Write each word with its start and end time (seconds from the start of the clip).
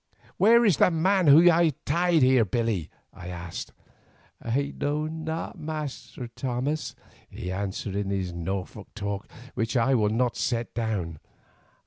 "Where 0.37 0.65
is 0.65 0.77
the 0.77 0.89
man 0.89 1.27
who 1.27 1.43
was 1.43 1.73
tied 1.85 2.23
here, 2.23 2.43
Billy?" 2.43 2.89
I 3.13 3.27
asked. 3.27 3.71
"I 4.41 4.73
know 4.75 5.05
not, 5.05 5.59
Master 5.59 6.27
Thomas," 6.27 6.95
he 7.29 7.51
answered 7.51 7.95
in 7.95 8.09
his 8.09 8.33
Norfolk 8.33 8.87
talk 8.95 9.27
which 9.53 9.77
I 9.77 9.93
will 9.93 10.09
not 10.09 10.35
set 10.35 10.73
down. 10.73 11.19